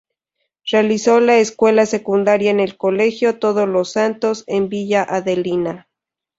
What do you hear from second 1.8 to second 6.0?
secundaria en el colegio Todos Los Santos en Villa Adelina.